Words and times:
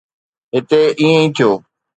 هتي 0.53 0.79
ائين 0.99 1.15
ئي 1.25 1.29
ٿيو. 1.35 1.51